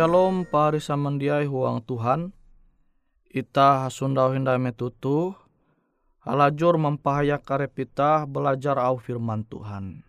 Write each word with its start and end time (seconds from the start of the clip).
Shalom 0.00 0.48
pari 0.48 0.80
samandiai 0.80 1.44
huang 1.44 1.84
Tuhan. 1.84 2.32
Ita 3.36 3.84
hasundau 3.84 4.32
hindai 4.32 4.56
metutu. 4.56 5.36
Halajur 6.24 6.80
mempahayak 6.80 7.44
karep 7.44 7.84
ita 7.84 8.24
belajar 8.24 8.80
au 8.80 8.96
firman 8.96 9.44
Tuhan. 9.44 10.00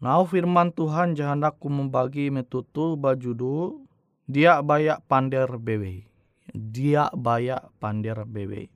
Nah 0.00 0.24
firman 0.24 0.72
Tuhan 0.72 1.12
jahandaku 1.12 1.68
membagi 1.68 2.32
metutu 2.32 2.96
bajudu 2.96 3.84
dia 4.24 4.64
bayak 4.64 5.04
pander 5.04 5.60
bewe. 5.60 6.08
Dia 6.56 7.12
bayak 7.12 7.68
pander 7.84 8.24
bewe. 8.24 8.72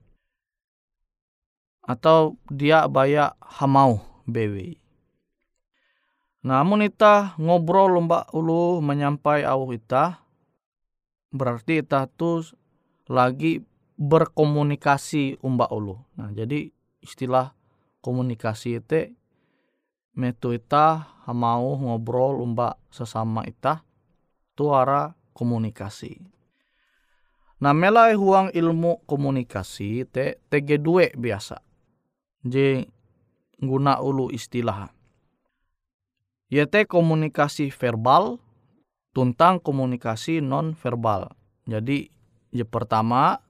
Atau 1.81 2.37
dia 2.53 2.85
bayak 2.93 3.41
hamau 3.41 4.05
bewe. 4.29 4.84
Namun 6.45 6.85
ita 6.85 7.33
ngobrol 7.41 7.97
lomba 7.97 8.29
ulu 8.37 8.85
menyampai 8.85 9.49
au 9.49 9.73
ita 9.73 10.21
berarti 11.33 11.81
ita 11.81 12.05
tu 12.05 12.45
lagi 13.09 13.65
berkomunikasi 13.97 15.41
umba 15.41 15.73
ulu. 15.73 15.97
Nah 16.21 16.29
jadi 16.37 16.69
istilah 17.01 17.57
komunikasi 18.05 18.77
itu 18.77 19.09
metu 20.15 20.53
ita 20.53 21.17
mau 21.33 21.81
ngobrol 21.81 22.45
umba 22.45 22.77
sesama 22.93 23.49
ita 23.49 23.81
tu 24.53 24.69
ara 24.69 25.17
komunikasi. 25.33 26.21
Nah 27.65 27.73
melai 27.73 28.13
huang 28.13 28.53
ilmu 28.53 29.09
komunikasi 29.09 30.05
te 30.13 30.45
tg 30.53 30.77
dua 30.77 31.09
biasa. 31.17 31.57
J 32.45 32.85
guna 33.65 34.05
ulu 34.05 34.29
istilah 34.29 34.93
Yaitu 36.55 36.87
komunikasi 36.87 37.75
verbal 37.75 38.39
tentang 39.11 39.59
komunikasi 39.59 40.39
non 40.39 40.79
verbal. 40.79 41.35
Jadi 41.67 42.15
yang 42.55 42.71
pertama 42.71 43.43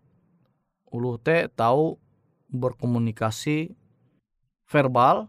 ulu 0.89 1.21
te 1.21 1.53
tahu 1.53 2.01
berkomunikasi 2.49 3.77
verbal, 4.65 5.29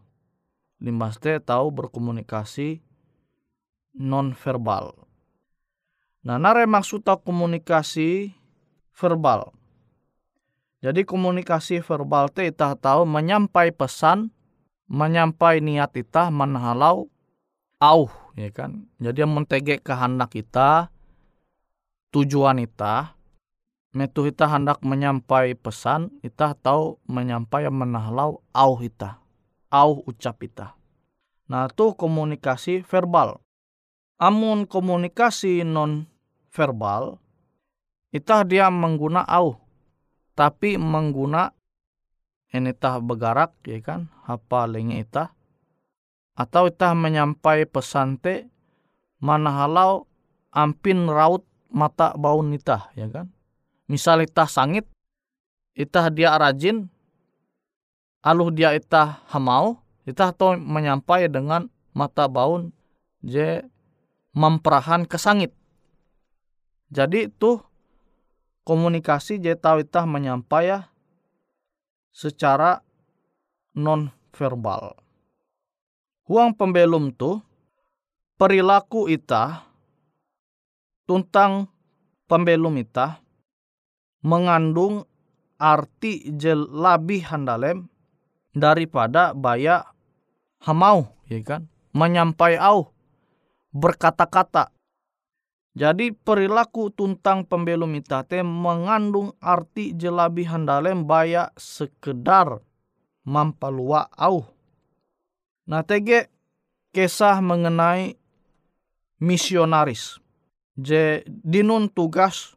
limbas 0.80 1.20
te 1.20 1.36
tahu 1.44 1.68
berkomunikasi 1.76 2.80
non 4.00 4.32
verbal. 4.32 4.96
Nah, 6.24 6.40
nare 6.40 6.64
maksud 6.64 7.04
komunikasi 7.04 8.32
verbal. 8.96 9.52
Jadi 10.80 11.04
komunikasi 11.04 11.84
verbal 11.84 12.32
te 12.32 12.48
kita 12.48 12.80
tahu 12.80 13.04
menyampai 13.04 13.76
pesan, 13.76 14.32
menyampai 14.88 15.60
niat 15.60 15.92
kita 15.92 16.32
menhalau 16.32 17.12
au 17.80 18.08
ya 18.40 18.50
kan? 18.52 18.88
Jadi 19.00 19.24
yang 19.24 19.34
mentege 19.36 19.80
kehendak 19.80 20.32
kita 20.32 20.90
tujuan 22.16 22.64
kita 22.64 23.16
metu 23.96 24.28
kita 24.28 24.48
hendak 24.48 24.80
menyampai 24.84 25.56
pesan 25.56 26.12
kita 26.20 26.56
tahu 26.60 27.00
menyampai 27.08 27.68
menahlau 27.72 28.44
au 28.52 28.72
kita 28.80 29.20
au 29.72 30.04
ucap 30.08 30.40
kita. 30.40 30.76
Nah 31.52 31.68
itu 31.68 31.96
komunikasi 31.96 32.84
verbal. 32.88 33.40
Amun 34.16 34.64
komunikasi 34.64 35.68
non 35.68 36.08
verbal 36.52 37.20
kita 38.16 38.48
dia 38.48 38.72
mengguna 38.72 39.28
au 39.28 39.60
tapi 40.40 40.80
mengguna 40.80 41.52
ini 42.56 42.72
tah 42.72 43.04
begarak 43.04 43.52
ya 43.68 43.84
kan? 43.84 44.08
Lengi 44.72 45.04
itah 45.04 45.35
atau 46.36 46.68
itah 46.68 46.92
menyampai 46.92 47.64
pesan 47.64 48.20
te 48.20 48.52
mana 49.24 49.64
halau 49.64 50.04
ampin 50.52 51.08
raut 51.08 51.48
mata 51.72 52.12
baun 52.16 52.52
itah 52.56 52.92
ya 52.96 53.08
kan? 53.08 53.32
Misal 53.88 54.28
itah 54.28 54.48
sangit 54.48 54.86
itah 55.76 56.08
dia 56.08 56.32
rajin 56.40 56.88
aluh 58.24 58.50
dia 58.50 58.72
itah 58.72 59.22
hamau 59.30 59.78
itah 60.08 60.32
to 60.32 60.56
menyampai 60.56 61.28
dengan 61.28 61.68
mata 61.92 62.32
baun 62.32 62.72
je 63.22 63.62
memperahan 64.32 65.04
kesangit 65.04 65.52
jadi 66.90 67.28
itu 67.28 67.60
komunikasi 68.64 69.38
je 69.38 69.54
tahu 69.54 69.84
itah 69.84 70.08
menyampai 70.08 70.72
ya 70.72 70.80
secara 72.16 72.80
non 73.76 74.16
verbal 74.32 74.96
Huang 76.26 76.58
pembelum 76.58 77.14
tu 77.14 77.38
perilaku 78.42 79.06
ita 79.06 79.62
tentang 81.06 81.70
pembelum 82.26 82.82
ita 82.82 83.22
mengandung 84.26 85.06
arti 85.62 86.34
jel 86.34 86.66
lebih 86.66 87.30
handalem 87.30 87.86
daripada 88.58 89.38
baya 89.38 89.86
hamau 90.66 91.14
ya 91.30 91.46
kan? 91.46 91.70
Menyampai 91.94 92.58
au 92.58 92.90
berkata-kata. 93.70 94.74
Jadi 95.78 96.10
perilaku 96.10 96.90
tentang 96.90 97.46
pembelum 97.46 97.94
ita 98.02 98.26
te 98.26 98.42
mengandung 98.42 99.38
arti 99.38 99.94
jelabi 99.94 100.50
handalem 100.50 101.06
baya 101.06 101.54
sekedar 101.54 102.66
mampalua 103.22 104.10
au 104.18 104.55
Nah, 105.66 105.82
TG 105.82 106.30
kisah 106.94 107.42
mengenai 107.42 108.14
misionaris. 109.18 110.22
Je 110.76 111.24
dinun 111.26 111.88
tugas 111.90 112.54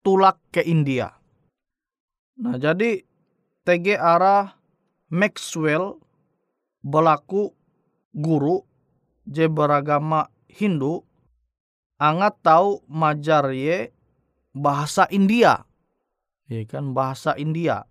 tulak 0.00 0.38
ke 0.54 0.62
India. 0.62 1.12
Nah, 2.38 2.56
jadi 2.56 3.02
TG 3.66 3.98
arah 3.98 4.54
Maxwell 5.10 5.98
berlaku 6.84 7.50
guru 8.14 8.62
je 9.26 9.50
beragama 9.50 10.30
Hindu 10.46 11.02
angat 11.98 12.38
tahu 12.44 12.84
majar 12.86 13.50
ye 13.50 13.90
bahasa 14.54 15.08
India. 15.10 15.64
Ya 16.46 16.62
kan 16.68 16.94
bahasa 16.94 17.34
India. 17.34 17.84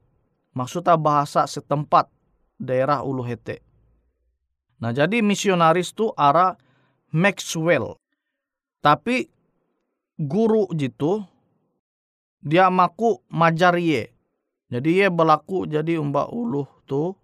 Maksudnya 0.55 0.95
bahasa 0.95 1.43
setempat 1.43 2.07
daerah 2.55 3.03
Ulu 3.03 3.27
Hete. 3.27 3.64
Nah 4.79 4.91
jadi 4.91 5.23
misionaris 5.23 5.95
itu 5.95 6.11
arah 6.15 6.59
Maxwell. 7.15 7.95
Tapi 8.83 9.31
guru 10.19 10.69
gitu 10.75 11.23
dia 12.43 12.69
maku 12.69 13.23
majarie. 13.31 14.13
Jadi 14.69 14.89
ia 15.01 15.07
berlaku 15.09 15.65
jadi 15.65 15.97
umba 15.97 16.27
uluh 16.29 16.67
tuh 16.85 17.15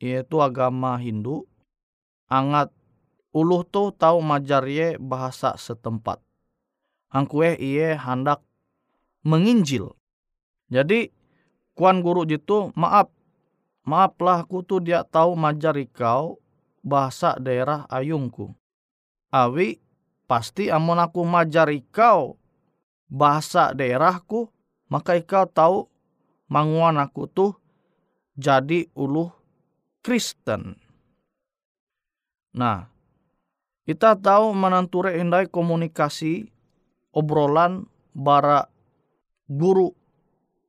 yaitu 0.00 0.40
agama 0.40 0.96
Hindu. 0.96 1.44
Angat 2.30 2.72
uluh 3.34 3.62
tuh 3.66 3.92
tahu 3.94 4.22
majarie 4.24 4.96
bahasa 4.96 5.54
setempat. 5.60 6.22
Angkue 7.10 7.58
iye 7.58 7.98
hendak 7.98 8.40
menginjil. 9.26 9.92
Jadi 10.70 11.10
kuan 11.76 12.02
guru 12.04 12.26
gitu 12.26 12.70
maaf 12.76 13.10
maaflah 13.88 14.44
aku 14.44 14.60
tuh 14.60 14.80
dia 14.84 15.00
tahu 15.06 15.32
majari 15.32 15.88
kau 15.88 16.39
bahasa 16.80 17.36
daerah 17.36 17.84
ayungku. 17.88 18.52
Awi 19.30 19.78
pasti 20.26 20.72
amun 20.72 20.98
aku 20.98 21.22
majari 21.22 21.86
kau 21.94 22.40
bahasa 23.10 23.74
daerahku, 23.74 24.50
maka 24.90 25.18
ikau 25.18 25.46
tahu 25.46 25.78
manguan 26.50 26.98
aku 26.98 27.26
tuh 27.30 27.54
jadi 28.38 28.86
ulu 28.94 29.30
Kristen. 30.00 30.78
Nah, 32.56 32.88
kita 33.86 34.18
tahu 34.18 34.54
menanture 34.54 35.18
indai 35.18 35.46
komunikasi 35.46 36.48
obrolan 37.14 37.86
bara 38.14 38.66
guru 39.46 39.94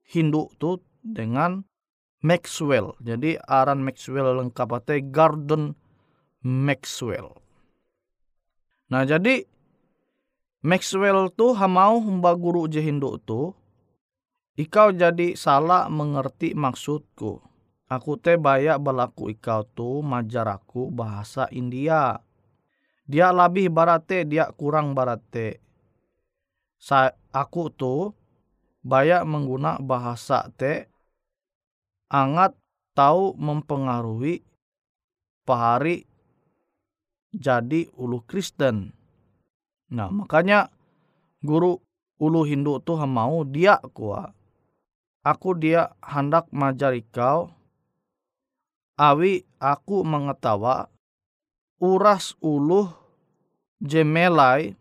Hindu 0.06 0.52
tuh 0.58 0.84
dengan 1.02 1.66
Maxwell. 2.22 2.94
Jadi 3.02 3.38
aran 3.50 3.82
Maxwell 3.82 4.38
lengkap 4.38 4.70
atau 4.70 4.98
Garden 5.10 5.64
Maxwell. 6.42 7.38
Nah 8.90 9.06
jadi 9.06 9.46
Maxwell 10.62 11.30
tuh 11.34 11.58
hamau 11.58 12.02
mbak 12.02 12.36
guru 12.38 12.70
je 12.70 12.82
Hindu 12.82 13.18
tuh 13.22 13.58
ikau 14.58 14.94
jadi 14.94 15.34
salah 15.34 15.90
mengerti 15.90 16.54
maksudku. 16.54 17.42
Aku 17.92 18.16
teh 18.16 18.40
bayak 18.40 18.80
berlaku 18.80 19.34
ikau 19.34 19.68
tuh 19.68 20.00
majar 20.00 20.48
aku 20.48 20.88
bahasa 20.94 21.50
India. 21.52 22.24
Dia 23.04 23.36
lebih 23.36 23.68
barate, 23.68 24.24
dia 24.24 24.48
kurang 24.56 24.96
barate. 24.96 25.60
Sa 26.80 27.12
aku 27.36 27.68
tuh 27.68 28.16
bayak 28.82 29.28
mengguna 29.28 29.78
bahasa 29.78 30.48
te 30.56 30.88
angat 32.08 32.56
tahu 32.96 33.36
mempengaruhi 33.36 34.42
pahari 35.44 36.11
jadi 37.32 37.88
ulu 37.96 38.24
Kristen. 38.28 38.92
Nah 39.92 40.12
makanya 40.12 40.72
guru 41.44 41.80
ulu 42.22 42.42
Hindu 42.48 42.80
tu 42.84 42.96
mau 42.96 43.44
dia 43.48 43.80
kuah 43.92 44.32
aku 45.22 45.58
dia 45.58 45.94
hendak 46.02 46.50
majari 46.54 47.06
kau. 47.10 47.54
Awi 49.02 49.42
aku 49.58 50.06
mengetawa 50.06 50.86
uras 51.82 52.38
uluh 52.38 52.94
jemelai 53.82 54.78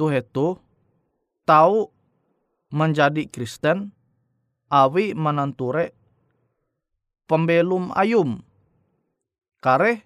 tu 0.00 0.08
hetu 0.08 0.56
tahu 1.44 1.92
menjadi 2.72 3.28
Kristen? 3.28 3.92
Awi 4.72 5.12
menanture 5.12 5.92
pembelum 7.28 7.92
ayum. 7.92 8.40
Kare 9.60 10.00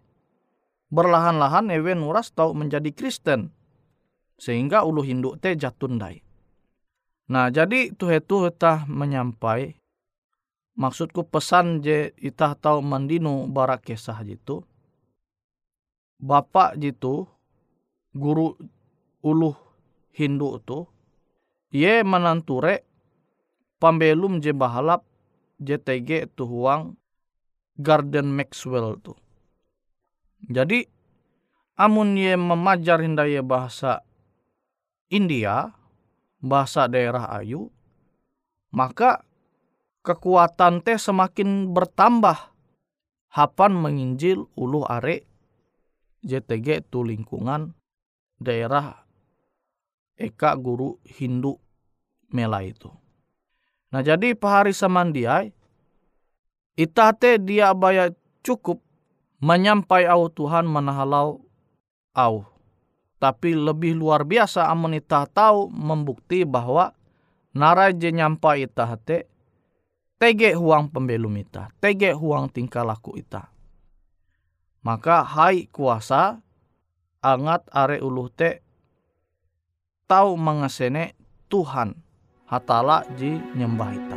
berlahan-lahan 0.97 1.69
ewen 1.77 2.01
uras 2.01 2.33
tahu 2.33 2.57
menjadi 2.57 2.89
Kristen 2.97 3.53
sehingga 4.41 4.81
ulu 4.89 5.05
Hindu 5.05 5.37
teh 5.37 5.53
jatundai. 5.53 6.25
Nah 7.29 7.53
jadi 7.53 7.93
tuh 7.93 8.17
itu 8.17 8.49
kita 8.49 8.89
menyampai 8.89 9.77
maksudku 10.81 11.29
pesan 11.29 11.85
je 11.85 12.17
itah 12.17 12.57
tahu 12.57 12.81
mandino 12.81 13.45
barak 13.45 13.85
kesah 13.85 14.25
jitu 14.25 14.65
bapak 16.17 16.81
jitu 16.81 17.29
guru 18.17 18.57
uluh 19.21 19.57
Hindu 20.17 20.57
tu 20.65 20.89
ye 21.69 22.01
menanture 22.01 22.89
pambelum 23.77 24.41
je 24.41 24.57
bahalap 24.57 25.05
JTG 25.61 26.33
tu 26.37 26.45
huang 26.49 26.97
Garden 27.77 28.33
Maxwell 28.33 28.97
tu. 29.05 29.13
Jadi 30.47 30.87
amun 31.75 32.15
ye 32.15 32.39
memajar 32.39 33.03
hindaya 33.03 33.43
bahasa 33.43 34.07
India 35.11 35.75
bahasa 36.43 36.87
daerah 36.87 37.27
Ayu, 37.35 37.71
maka 38.71 39.27
kekuatan 40.07 40.83
teh 40.87 40.99
semakin 40.99 41.75
bertambah. 41.75 42.55
Hapan 43.37 43.77
menginjil 43.77 44.49
ulu 44.57 44.81
are 44.89 45.21
JTG 46.25 46.89
tu 46.89 47.05
lingkungan 47.05 47.77
daerah 48.41 49.05
Eka 50.17 50.57
Guru 50.57 50.97
Hindu 51.05 51.61
Mela 52.33 52.65
itu. 52.65 52.89
Nah 53.93 54.01
jadi 54.01 54.33
pahari 54.33 54.73
samandiai 54.73 55.53
itate 56.81 57.37
dia 57.45 57.77
baya 57.77 58.09
cukup 58.41 58.81
menyampai 59.43 60.09
au 60.09 60.29
Tuhan 60.33 60.65
menahalau 60.65 61.45
au 62.17 62.35
tapi 63.17 63.57
lebih 63.57 63.97
luar 63.97 64.29
biasa 64.29 64.69
amun 64.69 64.97
ita 64.97 65.25
tahu 65.25 65.73
membukti 65.73 66.45
bahwa 66.45 66.93
narai 67.57 67.97
je 67.97 68.13
nyampa 68.13 68.61
ita 68.61 68.85
hate 68.85 69.29
tege 70.17 70.57
huang 70.57 70.89
pembelum 70.89 71.37
ita, 71.37 71.69
tege 71.81 72.13
huang 72.17 72.49
tingkah 72.49 72.85
laku 72.85 73.17
ita. 73.21 73.53
Maka 74.81 75.27
hai 75.27 75.67
kuasa 75.69 76.41
angat 77.21 77.67
are 77.75 77.99
uluh 78.01 78.31
te 78.31 78.63
tahu 80.07 80.39
mengasene 80.39 81.19
Tuhan 81.51 81.99
hatala 82.47 83.03
ji 83.19 83.35
nyembah 83.59 83.91
ita. 83.93 84.16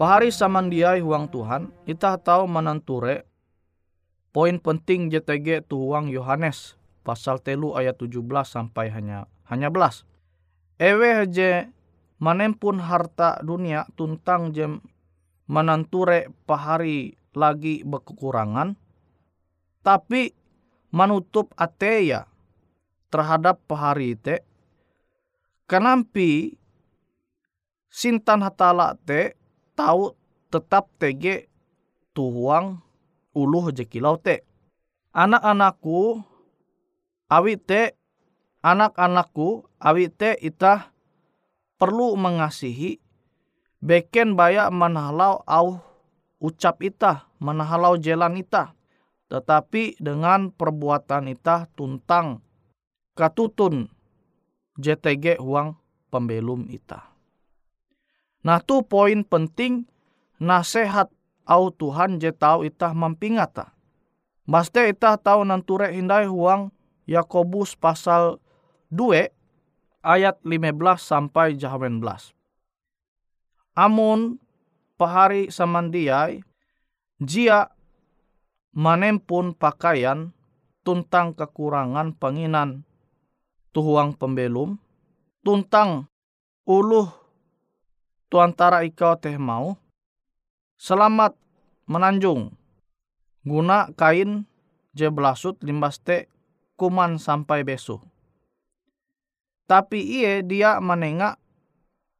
Pahari 0.00 0.32
samandiai 0.32 1.04
huang 1.04 1.28
Tuhan, 1.28 1.68
kita 1.84 2.16
tahu 2.16 2.48
menenture 2.48 3.28
poin 4.32 4.56
penting 4.56 5.12
JTG 5.12 5.68
tuang 5.68 6.08
Yohanes 6.08 6.80
pasal 7.04 7.36
telu 7.36 7.76
ayat 7.76 8.00
17 8.00 8.24
sampai 8.48 8.88
hanya 8.88 9.28
hanya 9.44 9.68
belas. 9.68 10.08
Ewe 10.80 11.28
je 11.28 11.68
manempun 12.20 12.78
harta 12.78 13.40
dunia 13.40 13.88
tuntang 13.96 14.52
jem 14.52 14.84
menenture 15.50 16.30
pahari 16.46 17.16
lagi 17.34 17.82
berkekurangan, 17.82 18.76
tapi 19.82 20.30
menutup 20.94 21.50
ateya 21.56 22.30
terhadap 23.10 23.58
pahari 23.66 24.14
te, 24.14 24.46
kenampi 25.66 26.54
sintan 27.90 28.46
hatala 28.46 28.94
te 29.02 29.34
tahu 29.74 30.14
tetap 30.52 30.86
tege 31.02 31.50
tuhuang 32.14 32.78
uluh 33.34 33.74
jekilau 33.74 34.20
te. 34.20 34.46
Anak-anakku 35.10 36.22
awi 37.26 37.58
te 37.58 37.98
anak-anakku 38.62 39.66
awi 39.82 40.06
te 40.06 40.38
itah 40.38 40.94
perlu 41.80 42.12
mengasihi 42.20 43.00
beken 43.80 44.36
baya 44.36 44.68
manahalau 44.68 45.40
au 45.48 45.80
ucap 46.36 46.84
itah 46.84 47.24
manahalau 47.40 47.96
jalan 47.96 48.36
itah 48.36 48.76
tetapi 49.32 49.96
dengan 49.96 50.52
perbuatan 50.52 51.32
itah 51.32 51.64
tuntang 51.72 52.44
katutun 53.16 53.88
JTG 54.76 55.40
huang 55.40 55.80
pembelum 56.12 56.68
itah. 56.68 57.08
Nah 58.44 58.60
tu 58.60 58.84
poin 58.84 59.24
penting 59.24 59.88
nasehat 60.40 61.08
au 61.48 61.72
Tuhan 61.72 62.20
je 62.20 62.32
tau 62.32 62.64
itah 62.64 62.92
mampingata. 62.92 63.72
Baste 64.44 64.84
itah 64.88 65.16
tau 65.20 65.46
nanture 65.46 65.92
hindai 65.92 66.26
huang 66.28 66.74
Yakobus 67.06 67.76
pasal 67.76 68.42
2 68.90 69.39
ayat 70.00 70.40
15 70.44 71.00
sampai 71.00 71.56
18. 71.56 72.32
Amun 73.76 74.40
pahari 74.96 75.48
samandiai 75.48 76.44
jia 77.20 77.72
manempun 78.76 79.52
pakaian 79.56 80.32
tuntang 80.84 81.36
kekurangan 81.36 82.16
penginan 82.16 82.84
tuhuang 83.70 84.16
pembelum 84.16 84.80
tuntang 85.44 86.10
uluh 86.66 87.08
tu 88.32 88.40
antara 88.40 88.82
ikau 88.84 89.16
teh 89.16 89.36
mau 89.36 89.76
selamat 90.80 91.36
menanjung 91.88 92.56
guna 93.46 93.88
kain 93.96 94.44
je 94.92 95.06
belasut 95.08 95.56
limbas 95.64 96.02
te 96.02 96.26
kuman 96.76 97.20
sampai 97.20 97.62
besu. 97.62 98.09
Tapi 99.70 100.02
iye 100.02 100.42
dia 100.42 100.82
menengak 100.82 101.38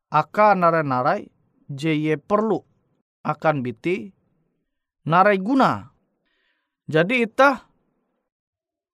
aka 0.06 0.54
narai-narai 0.54 1.26
je 1.66 2.14
perlu 2.14 2.62
akan 3.26 3.66
biti 3.66 4.14
narai 5.02 5.42
guna. 5.42 5.90
Jadi 6.86 7.26
itah 7.26 7.66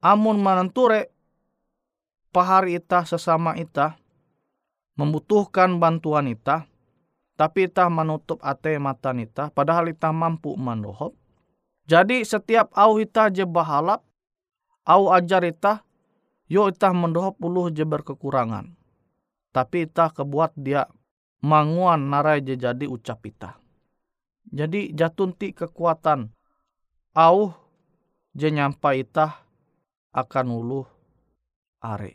amun 0.00 0.40
manenture 0.40 1.12
pahari 2.32 2.80
itah 2.80 3.04
sesama 3.04 3.60
itah 3.60 4.00
membutuhkan 4.96 5.76
bantuan 5.76 6.32
itah 6.32 6.64
tapi 7.36 7.68
itah 7.68 7.92
menutup 7.92 8.40
ate 8.40 8.80
mata 8.80 9.12
nita, 9.12 9.52
padahal 9.52 9.92
itah 9.92 10.10
mampu 10.10 10.56
mandohop. 10.56 11.12
Jadi 11.84 12.24
setiap 12.24 12.72
au 12.72 12.96
itah 12.96 13.28
je 13.28 13.44
bahalap, 13.44 14.02
au 14.88 15.12
ajar 15.12 15.44
itah, 15.44 15.85
yo 16.46 16.70
itah 16.70 16.94
mendohop 16.94 17.38
puluh 17.38 17.70
je 17.70 17.82
berkekurangan. 17.82 18.74
Tapi 19.54 19.88
itah 19.88 20.12
kebuat 20.12 20.54
dia 20.58 20.86
manguan 21.40 22.12
narai 22.12 22.42
je 22.44 22.58
jadi 22.58 22.84
ucap 22.86 23.24
itah. 23.24 23.56
Jadi 24.46 24.94
jatunti 24.94 25.50
kekuatan 25.50 26.30
au 27.16 27.50
je 28.36 28.48
nyampai 28.52 29.02
itah 29.02 29.42
akan 30.14 30.46
uluh 30.52 30.86
are. 31.82 32.14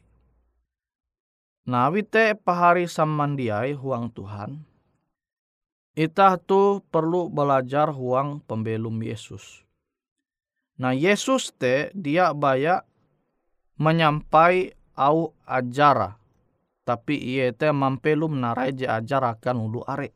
Nah, 1.61 1.93
wite 1.93 2.33
pahari 2.41 2.89
samandiai 2.89 3.77
huang 3.77 4.09
Tuhan, 4.09 4.65
Itah 5.91 6.39
tu 6.39 6.79
perlu 6.87 7.27
belajar 7.27 7.91
huang 7.91 8.39
pembelum 8.47 8.95
Yesus. 9.03 9.67
Nah 10.79 10.95
Yesus 10.95 11.51
te 11.51 11.91
dia 11.91 12.31
baya 12.31 12.87
menyampai 13.81 14.77
au 15.01 15.33
ajara. 15.49 16.21
Tapi 16.85 17.17
ia 17.17 17.49
te 17.49 17.73
mampelum 17.73 18.37
narai 18.37 18.77
je 18.77 18.85
ajar 18.85 19.25
akan 19.25 19.57
ulu 19.57 19.81
are. 19.85 20.13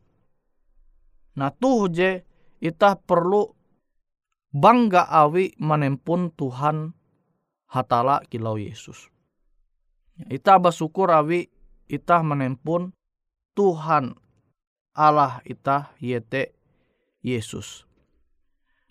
Nah 1.38 1.50
tuh 1.50 1.90
je 1.90 2.22
itah 2.62 2.98
perlu 2.98 3.50
bangga 4.54 5.10
awi 5.10 5.58
menempun 5.58 6.30
Tuhan 6.38 6.94
hatala 7.70 8.22
kilau 8.30 8.58
Yesus. 8.58 9.10
Itah 10.30 10.62
bersyukur 10.62 11.10
awi 11.12 11.50
itah 11.90 12.22
menempun 12.22 12.94
Tuhan 13.58 14.16
Allah 14.96 15.44
ita 15.44 15.92
yete 16.00 16.56
Yesus. 17.20 17.84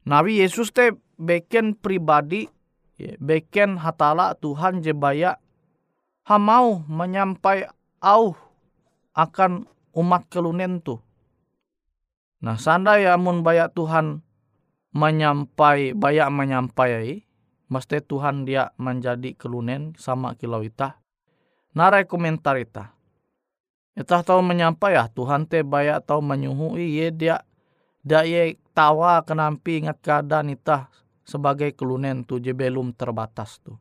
Nabi 0.05 0.45
Yesus 0.45 0.69
te 0.69 0.93
beken 1.17 1.73
pribadi, 1.73 2.45
beken 2.99 3.81
hatala 3.81 4.39
Tuhan 4.39 4.81
jebaya 4.81 5.39
hamau 6.25 6.83
menyampai 6.87 7.69
au 8.01 8.39
akan 9.15 9.67
umat 9.95 10.27
kelunen 10.31 10.83
tu. 10.83 10.99
Nah 12.45 12.59
sanda 12.61 12.99
ya 13.01 13.17
mun 13.17 13.41
baya 13.41 13.71
Tuhan 13.71 14.21
menyampai 14.93 15.97
baya 15.97 16.29
menyampai 16.29 17.25
mesti 17.67 17.99
Tuhan 18.05 18.45
dia 18.45 18.71
menjadi 18.77 19.35
kelunen 19.35 19.97
sama 19.97 20.37
kilau 20.37 20.63
ita. 20.63 21.01
Narai 21.75 22.07
komentar 22.07 22.55
ita. 22.61 22.95
Itah 23.95 24.23
tahu 24.27 24.43
menyampai 24.43 24.99
ya 24.99 25.07
Tuhan 25.11 25.47
te 25.47 25.63
baya 25.63 26.03
tahu 26.03 26.23
menyuhui 26.23 26.99
ye 26.99 27.15
dia 27.15 27.43
dia 28.03 28.27
ye 28.27 28.59
tawa 28.75 29.23
kenampi 29.23 29.83
ingat 29.83 30.03
keadaan 30.03 30.51
itah 30.51 30.91
sebagai 31.25 31.73
kelunen 31.73 32.23
tu 32.23 32.39
je 32.39 32.53
belum 32.53 32.93
terbatas 32.93 33.59
tu. 33.65 33.75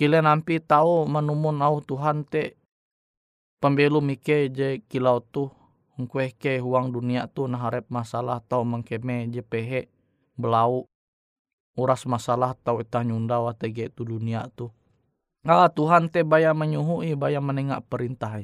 Kile 0.00 0.24
nampi 0.24 0.64
tahu 0.64 1.04
menumun 1.04 1.60
au 1.60 1.84
Tuhan 1.84 2.24
te 2.24 2.56
pembelum 3.60 4.08
ike 4.08 4.48
je 4.48 4.80
kilau 4.88 5.20
tu 5.20 5.52
hungkwe 6.00 6.32
ke 6.32 6.56
huang 6.56 6.88
dunia 6.88 7.28
tu 7.28 7.44
naharep 7.44 7.84
masalah 7.92 8.40
tau 8.40 8.64
mengkeme 8.64 9.28
je 9.28 9.44
pehe 9.44 9.92
belau 10.40 10.88
uras 11.76 12.08
masalah 12.08 12.56
tau 12.64 12.80
itah 12.80 13.04
nyunda 13.04 13.36
watege 13.44 13.92
tu 13.92 14.08
dunia 14.08 14.48
tu. 14.56 14.72
Ah 15.44 15.68
Tuhan 15.68 16.08
te 16.08 16.24
baya 16.24 16.56
menyuhui 16.56 17.12
baya 17.16 17.40
menengak 17.44 17.84
perintah. 17.88 18.40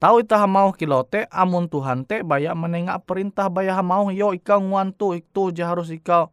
Tahu 0.00 0.24
itah 0.24 0.44
mau 0.48 0.72
kilote 0.72 1.28
amun 1.28 1.68
Tuhan 1.68 2.08
te 2.08 2.24
baya 2.24 2.56
menengak 2.56 3.04
perintah 3.04 3.52
baya 3.52 3.76
mau 3.84 4.08
yo 4.08 4.32
ikau 4.32 4.64
nguantu 4.64 5.20
itu 5.20 5.52
je 5.52 5.60
harus 5.60 5.92
ikau 5.92 6.32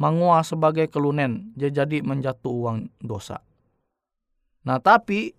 mangua 0.00 0.42
sebagai 0.42 0.90
kelunen 0.90 1.54
jadi 1.54 2.02
menjatuh 2.02 2.50
uang 2.50 2.78
dosa. 2.98 3.40
Nah 4.64 4.80
tapi 4.82 5.34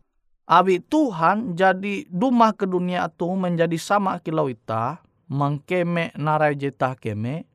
abi 0.45 0.79
Tuhan 0.79 1.57
jadi 1.57 2.05
dumah 2.07 2.53
ke 2.53 2.69
dunia 2.69 3.09
tu 3.09 3.33
menjadi 3.33 3.75
sama 3.81 4.21
kilau 4.21 4.47
ita 4.47 5.01
mengkeme 5.25 6.13
narai 6.15 6.53
jetah 6.53 6.93
keme 6.93 7.49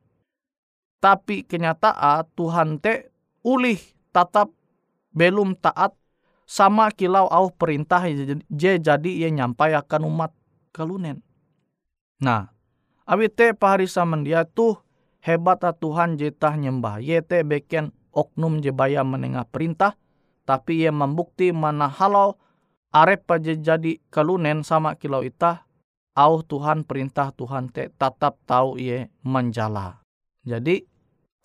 tapi 1.01 1.41
kenyataan 1.47 2.27
Tuhan 2.37 2.77
te 2.77 3.09
ulih 3.41 3.79
tatap 4.13 4.53
belum 5.15 5.57
taat 5.57 5.97
sama 6.45 6.91
kilau 6.91 7.31
au 7.31 7.47
perintah 7.49 8.03
je 8.05 8.71
jadi 8.77 9.09
ia 9.09 9.31
nyampai 9.31 9.71
akan 9.71 10.03
umat 10.03 10.31
kalunen. 10.75 11.23
Nah, 12.19 12.51
awi 13.07 13.31
te 13.31 13.55
paharisa 13.55 14.03
mendia 14.03 14.43
tuh 14.43 14.77
hebat 15.21 15.61
Tuhan 15.61 16.17
jetah 16.17 16.57
nyembah. 16.57 16.99
Ye 16.99 17.21
te 17.21 17.45
beken 17.45 17.93
oknum 18.11 18.59
je 18.59 18.73
baya 18.73 19.05
menengah 19.05 19.47
perintah, 19.47 19.95
tapi 20.43 20.83
ia 20.83 20.91
membukti 20.91 21.53
mana 21.55 21.87
halau 21.87 22.35
arep 22.91 23.23
aja 23.31 23.55
jadi 23.55 24.01
kalunen 24.11 24.67
sama 24.67 24.99
kilau 24.99 25.23
itah 25.23 25.63
au 26.17 26.43
Tuhan 26.43 26.83
perintah 26.83 27.31
Tuhan 27.31 27.71
te 27.71 27.87
tetap 27.87 28.35
tahu 28.43 28.75
ia 28.75 29.07
menjala. 29.23 30.03
Jadi 30.43 30.83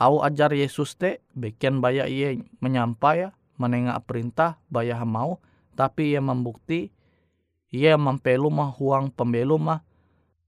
au 0.01 0.25
ajar 0.25 0.51
Yesus 0.51 0.99
te 0.99 1.23
bikin 1.37 1.79
baya 1.79 2.11
ia 2.11 2.35
menyampai 2.59 3.31
menengah 3.57 4.03
perintah 4.05 4.61
baya 4.69 5.01
mau 5.07 5.39
tapi 5.79 6.17
ia 6.17 6.21
membukti 6.21 6.93
ia 7.73 7.97
mempelu 7.97 8.49
mah 8.49 8.73
huang 8.73 9.13
pembelu 9.13 9.57
mah 9.61 9.85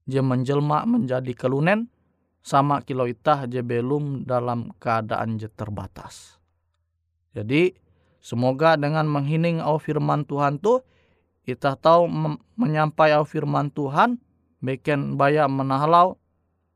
je 0.09 0.21
menjelma 0.21 0.85
menjadi 0.89 1.31
kelunen 1.37 1.89
sama 2.39 2.81
kilo 2.83 3.05
itah 3.05 3.45
je 3.45 3.59
belum 3.59 4.23
dalam 4.23 4.71
keadaan 4.79 5.37
je 5.37 5.51
terbatas. 5.51 6.39
Jadi 7.35 7.75
semoga 8.19 8.75
dengan 8.75 9.05
menghining 9.05 9.61
au 9.61 9.77
firman 9.77 10.25
Tuhan 10.25 10.57
tuh 10.59 10.83
kita 11.45 11.77
tahu 11.79 12.05
menyampaikan 12.59 13.25
firman 13.25 13.71
Tuhan 13.71 14.19
bikin 14.59 15.15
baya 15.15 15.47
menahalau 15.47 16.19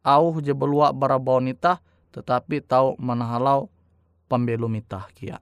au 0.03 0.25
je 0.39 0.51
beluak 0.55 0.95
barabau 0.95 1.39
nita 1.39 1.79
tetapi 2.13 2.61
tahu 2.61 2.93
menahalau 3.01 3.71
pembelum 4.29 4.73
itah 4.77 5.09
kia. 5.13 5.41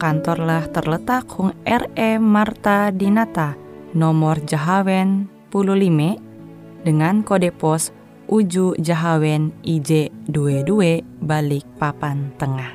kantorlah 0.00 0.64
terletak 0.72 1.28
Hung 1.36 1.52
RE 1.68 2.16
Marta 2.16 2.88
Dinata, 2.88 3.52
nomor 3.92 4.40
Jahawen 4.40 5.28
15 5.52 6.16
dengan 6.88 7.20
kode 7.20 7.52
pos 7.52 7.92
Uju 8.32 8.80
Jahawen 8.80 9.52
IJ22 9.60 11.04
balik 11.20 11.68
papan 11.76 12.32
tengah. 12.40 12.72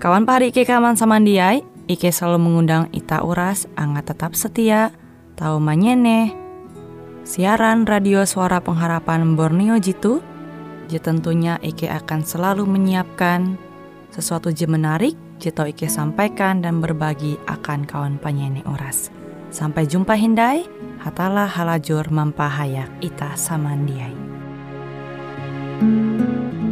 Kawan 0.00 0.24
pari 0.24 0.48
Ike 0.48 0.64
kaman 0.64 0.96
samandiai, 0.96 1.60
Ike 1.84 2.08
selalu 2.08 2.40
mengundang 2.48 2.88
Ita 2.88 3.20
Uras, 3.20 3.68
angga 3.76 4.08
tetap 4.08 4.32
setia, 4.32 4.88
tahu 5.36 5.60
manyene, 5.60 6.32
siaran 7.28 7.84
radio 7.84 8.24
suara 8.24 8.62
pengharapan 8.64 9.36
Borneo 9.36 9.76
Jitu, 9.76 10.24
je 10.88 10.96
tentunya 10.96 11.60
Ike 11.60 11.90
akan 11.90 12.24
selalu 12.24 12.64
menyiapkan 12.64 13.58
sesuatu 14.14 14.54
je 14.54 14.70
menarik, 14.70 15.18
Jito 15.38 15.66
Ike 15.66 15.90
sampaikan 15.90 16.62
dan 16.62 16.78
berbagi 16.78 17.36
akan 17.46 17.84
kawan 17.84 18.16
penyanyi 18.18 18.62
oras. 18.66 19.10
Sampai 19.54 19.86
jumpa 19.86 20.18
Hindai, 20.18 20.66
hatalah 21.02 21.46
halajur 21.46 22.10
mampahayak 22.10 22.90
ita 22.98 23.38
samandiai. 23.38 24.16
thank 25.74 26.22
you 26.22 26.63